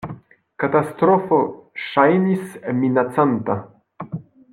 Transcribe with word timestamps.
Katastrofo 0.63 1.39
ŝajnis 1.89 2.57
minacanta. 2.81 3.59